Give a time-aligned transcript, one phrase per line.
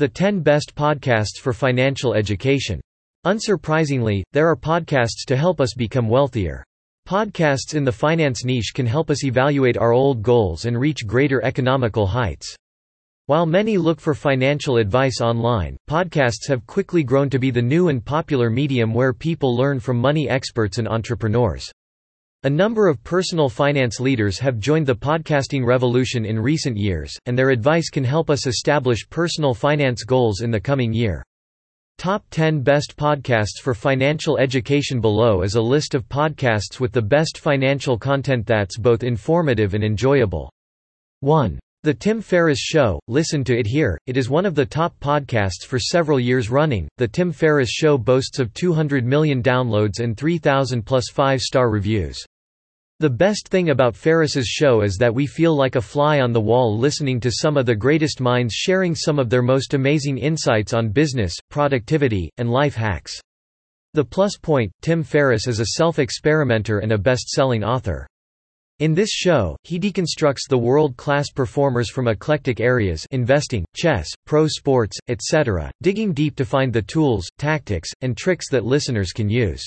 [0.00, 2.80] The 10 Best Podcasts for Financial Education.
[3.26, 6.64] Unsurprisingly, there are podcasts to help us become wealthier.
[7.06, 11.44] Podcasts in the finance niche can help us evaluate our old goals and reach greater
[11.44, 12.56] economical heights.
[13.26, 17.88] While many look for financial advice online, podcasts have quickly grown to be the new
[17.88, 21.70] and popular medium where people learn from money experts and entrepreneurs.
[22.42, 27.36] A number of personal finance leaders have joined the podcasting revolution in recent years, and
[27.36, 31.22] their advice can help us establish personal finance goals in the coming year.
[31.98, 37.02] Top 10 Best Podcasts for Financial Education Below is a list of podcasts with the
[37.02, 40.50] best financial content that's both informative and enjoyable.
[41.20, 41.58] 1.
[41.82, 43.98] The Tim Ferriss Show, listen to it here.
[44.06, 46.88] It is one of the top podcasts for several years running.
[46.96, 52.22] The Tim Ferriss Show boasts of 200 million downloads and 3,000 plus 5-star reviews.
[53.00, 56.40] The best thing about Ferriss's show is that we feel like a fly on the
[56.40, 60.74] wall listening to some of the greatest minds sharing some of their most amazing insights
[60.74, 63.18] on business, productivity, and life hacks.
[63.94, 68.06] The plus point, Tim Ferriss is a self-experimenter and a best-selling author.
[68.80, 74.98] In this show, he deconstructs the world-class performers from eclectic areas investing, chess, pro sports,
[75.08, 79.66] etc., digging deep to find the tools, tactics, and tricks that listeners can use.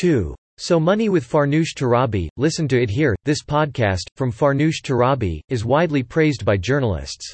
[0.00, 0.34] 2.
[0.60, 3.14] So Money with Farnoosh Torabi, listen to it here.
[3.24, 7.32] This podcast, from Farnoosh Torabi, is widely praised by journalists.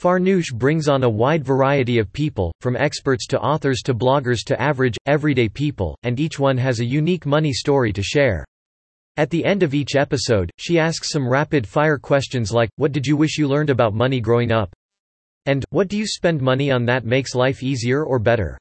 [0.00, 4.58] Farnoosh brings on a wide variety of people, from experts to authors to bloggers to
[4.58, 8.46] average, everyday people, and each one has a unique money story to share.
[9.18, 13.18] At the end of each episode, she asks some rapid-fire questions like, what did you
[13.18, 14.72] wish you learned about money growing up?
[15.44, 18.56] And, what do you spend money on that makes life easier or better?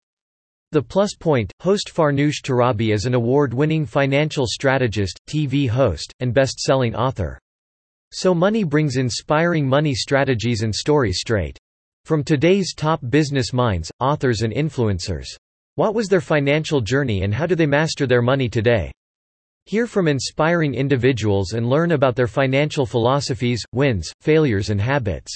[0.74, 6.94] The Plus Point, host Farnoosh Torabi is an award-winning financial strategist, TV host, and best-selling
[6.94, 7.40] author.
[8.12, 11.58] So Money brings inspiring money strategies and stories straight
[12.04, 15.28] from today's top business minds, authors and influencers.
[15.76, 18.92] What was their financial journey and how do they master their money today?
[19.68, 25.32] Hear from inspiring individuals and learn about their financial philosophies, wins, failures and habits.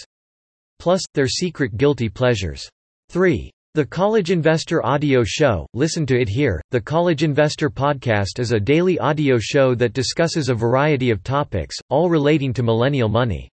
[0.77, 2.67] Plus, their secret guilty pleasures.
[3.07, 3.49] 3.
[3.73, 6.61] The College Investor Audio Show, listen to it here.
[6.71, 11.77] The College Investor Podcast is a daily audio show that discusses a variety of topics,
[11.89, 13.47] all relating to millennial money.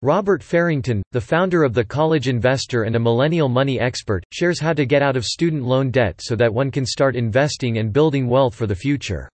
[0.00, 4.72] Robert Farrington, the founder of The College Investor and a millennial money expert, shares how
[4.72, 8.28] to get out of student loan debt so that one can start investing and building
[8.28, 9.28] wealth for the future.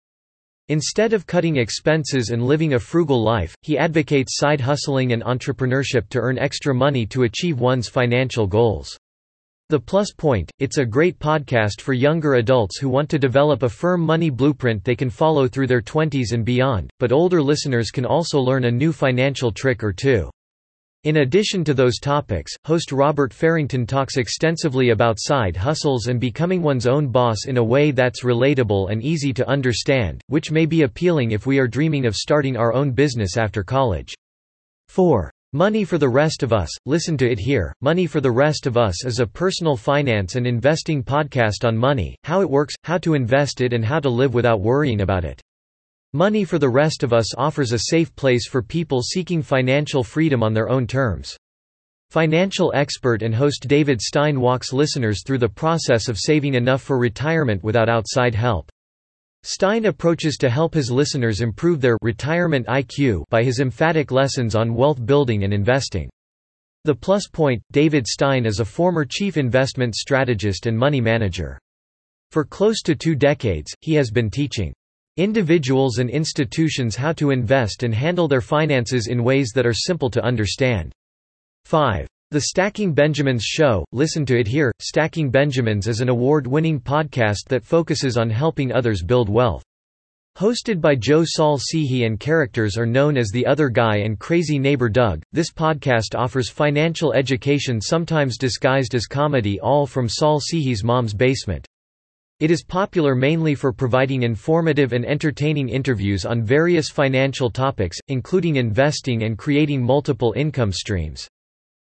[0.67, 6.09] Instead of cutting expenses and living a frugal life, he advocates side hustling and entrepreneurship
[6.09, 8.99] to earn extra money to achieve one's financial goals.
[9.71, 13.69] The Plus Point, it's a great podcast for younger adults who want to develop a
[13.69, 18.07] firm money blueprint they can follow through their 20s and beyond, but older listeners can
[18.07, 20.31] also learn a new financial trick or two.
[21.05, 26.63] In addition to those topics, host Robert Farrington talks extensively about side hustles and becoming
[26.63, 30.85] one's own boss in a way that's relatable and easy to understand, which may be
[30.85, 34.15] appealing if we are dreaming of starting our own business after college.
[34.89, 35.31] 4.
[35.55, 37.73] Money for the Rest of Us, listen to it here.
[37.81, 42.15] Money for the Rest of Us is a personal finance and investing podcast on money,
[42.25, 45.41] how it works, how to invest it and how to live without worrying about it.
[46.13, 50.43] Money for the Rest of Us offers a safe place for people seeking financial freedom
[50.43, 51.35] on their own terms.
[52.11, 56.99] Financial expert and host David Stein walks listeners through the process of saving enough for
[56.99, 58.71] retirement without outside help.
[59.51, 64.75] Stein approaches to help his listeners improve their retirement IQ by his emphatic lessons on
[64.75, 66.11] wealth building and investing.
[66.85, 71.59] The plus point, David Stein is a former chief investment strategist and money manager.
[72.31, 74.75] For close to two decades, he has been teaching
[75.17, 80.11] individuals and institutions how to invest and handle their finances in ways that are simple
[80.11, 80.93] to understand.
[81.65, 82.07] 5.
[82.31, 84.71] The Stacking Benjamins Show, listen to it here.
[84.81, 89.63] Stacking Benjamins is an award winning podcast that focuses on helping others build wealth.
[90.37, 94.59] Hosted by Joe Saul Sehy and characters are known as The Other Guy and Crazy
[94.59, 100.85] Neighbor Doug, this podcast offers financial education sometimes disguised as comedy all from Saul Sehy's
[100.85, 101.67] mom's basement.
[102.41, 108.57] It is popular mainly for providing informative and entertaining interviews on various financial topics, including
[108.57, 111.27] investing and creating multiple income streams.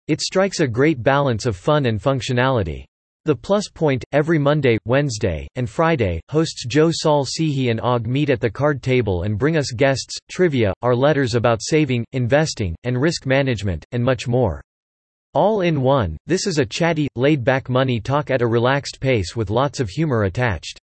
[0.07, 2.85] It strikes a great balance of fun and functionality.
[3.25, 8.29] The Plus Point, every Monday, Wednesday, and Friday, hosts Joe Saul Sehy and Og meet
[8.29, 13.01] at the card table and bring us guests, trivia, our letters about saving, investing, and
[13.01, 14.61] risk management, and much more.
[15.33, 19.49] All in one, this is a chatty, laid-back money talk at a relaxed pace with
[19.49, 20.79] lots of humor attached.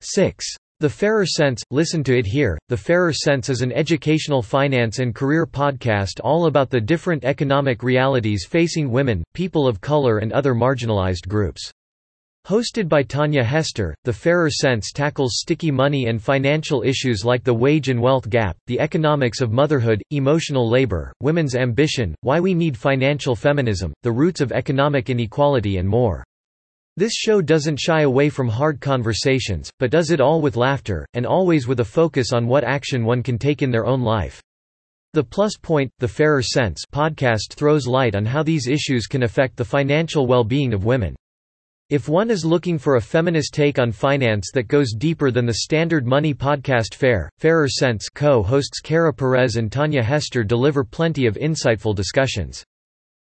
[0.00, 0.46] 6.
[0.80, 2.58] The Fairer Cents, listen to it here.
[2.68, 7.84] The Fairer Cents is an educational finance and career podcast all about the different economic
[7.84, 11.70] realities facing women, people of color, and other marginalized groups.
[12.48, 17.54] Hosted by Tanja Hester, The Fairer Cents tackles sticky money and financial issues like the
[17.54, 22.76] wage and wealth gap, the economics of motherhood, emotional labor, women's ambition, why we need
[22.76, 26.24] financial feminism, the roots of economic inequality, and more.
[26.96, 31.26] This show doesn't shy away from hard conversations, but does it all with laughter, and
[31.26, 34.40] always with a focus on what action one can take in their own life.
[35.12, 39.56] The Plus Point, The Fairer Cents podcast throws light on how these issues can affect
[39.56, 41.16] the financial well-being of women.
[41.90, 45.54] If one is looking for a feminist take on finance that goes deeper than the
[45.54, 51.34] standard money podcast fare, Fairer Cents co-hosts Kara Perez and Tanja Hester deliver plenty of
[51.34, 52.64] insightful discussions.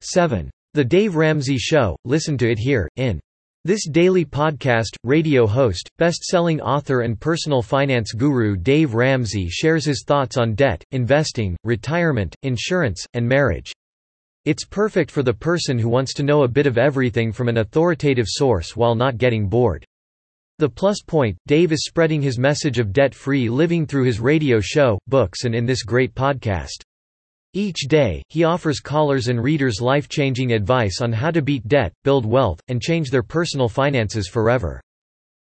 [0.01, 0.51] 7.
[0.73, 3.21] The Dave Ramsey Show, listen to it here, in
[3.65, 10.03] this daily podcast, radio host, best-selling author and personal finance guru Dave Ramsey shares his
[10.07, 13.71] thoughts on debt, investing, retirement, insurance, and marriage.
[14.47, 17.59] It's perfect for the person who wants to know a bit of everything from an
[17.59, 19.85] authoritative source while not getting bored.
[20.59, 24.99] The plus point, Dave is spreading his message of debt-free living through his radio show,
[25.07, 26.83] books and in this great podcast.
[27.53, 32.25] Each day, he offers callers and readers life-changing advice on how to beat debt, build
[32.25, 34.81] wealth, and change their personal finances forever.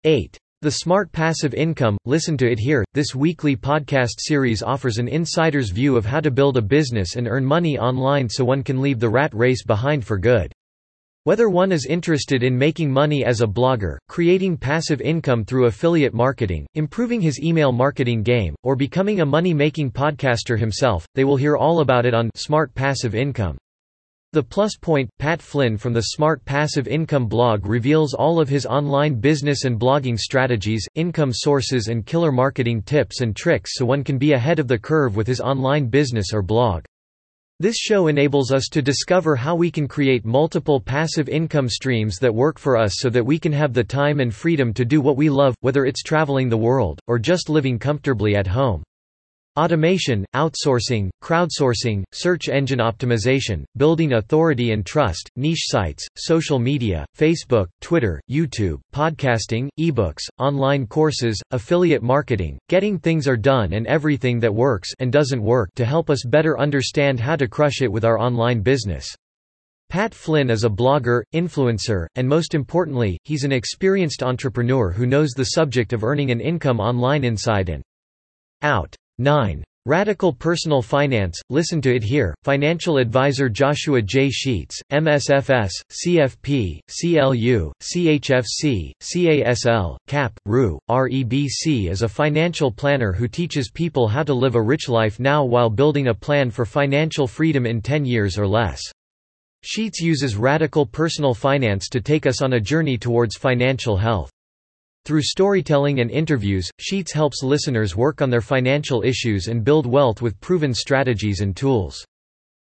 [0.03, 0.35] 8.
[0.63, 2.83] The Smart Passive Income, listen to it here.
[2.95, 7.27] This weekly podcast series offers an insider's view of how to build a business and
[7.27, 10.51] earn money online so one can leave the rat race behind for good.
[11.23, 16.15] Whether one is interested in making money as a blogger, creating passive income through affiliate
[16.15, 21.55] marketing, improving his email marketing game, or becoming a money-making podcaster himself, they will hear
[21.55, 23.59] all about it on Smart Passive Income.
[24.33, 28.65] The Plus Point, Pat Flynn from the Smart Passive Income blog reveals all of his
[28.65, 34.03] online business and blogging strategies, income sources and killer marketing tips and tricks so one
[34.03, 36.83] can be ahead of the curve with his online business or blog.
[37.61, 42.33] This show enables us to discover how we can create multiple passive income streams that
[42.33, 45.15] work for us so that we can have the time and freedom to do what
[45.15, 48.81] we love, whether it's traveling the world, or just living comfortably at home.
[49.57, 57.67] Automation, outsourcing, crowdsourcing, search engine optimization, building authority and trust, niche sites, social media, Facebook,
[57.81, 64.55] Twitter, YouTube, podcasting, ebooks, online courses, affiliate marketing, getting things are done and everything that
[64.55, 68.17] works and doesn't work to help us better understand how to crush it with our
[68.17, 69.13] online business.
[69.89, 75.31] Pat Flynn is a blogger, influencer, and most importantly, he's an experienced entrepreneur who knows
[75.31, 77.83] the subject of earning an income online inside and
[78.61, 78.95] out.
[79.21, 79.63] 9.
[79.87, 82.35] Radical Personal Finance, listen to it here.
[82.43, 84.29] Financial advisor Joshua J.
[84.29, 93.71] Sheats, MSFS, CFP, CLU, CHFC, CASL, CAP, RU, REBC is a financial planner who teaches
[93.71, 97.65] people how to live a rich life now while building a plan for financial freedom
[97.65, 98.81] in 10 years or less.
[99.63, 104.30] Sheats uses radical personal finance to take us on a journey towards financial health.
[105.05, 110.21] Through storytelling and interviews, Sheats helps listeners work on their financial issues and build wealth
[110.21, 112.05] with proven strategies and tools.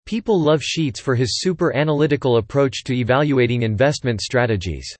[0.05, 4.95] People love Sheats for his super analytical approach to evaluating investment strategies.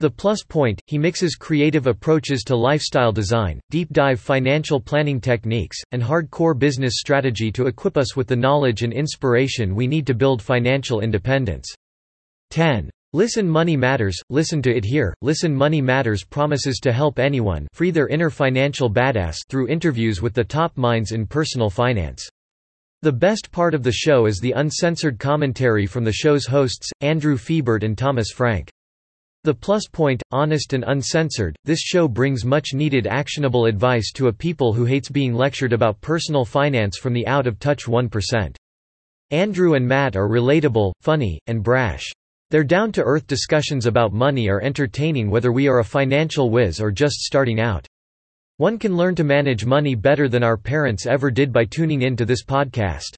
[0.00, 5.78] The plus point, he mixes creative approaches to lifestyle design, deep dive financial planning techniques,
[5.92, 10.14] and hardcore business strategy to equip us with the knowledge and inspiration we need to
[10.14, 11.72] build financial independence.
[12.50, 12.90] 10.
[13.16, 15.14] Listen Money Matters, listen to it here.
[15.22, 20.34] Listen Money Matters promises to help anyone free their inner financial badass through interviews with
[20.34, 22.28] the top minds in personal finance.
[23.00, 27.38] The best part of the show is the uncensored commentary from the show's hosts, Andrew
[27.38, 28.70] Fiebert and Thomas Frank.
[29.44, 34.32] The plus point, honest and uncensored, this show brings much needed actionable advice to a
[34.34, 38.56] people who hates being lectured about personal finance from the out-of-touch 1%.
[39.30, 42.12] Andrew and Matt are relatable, funny, and brash.
[42.50, 47.16] Their down-to-earth discussions about money are entertaining whether we are a financial whiz or just
[47.16, 47.86] starting out.
[48.58, 52.14] One can learn to manage money better than our parents ever did by tuning in
[52.16, 53.16] to this podcast.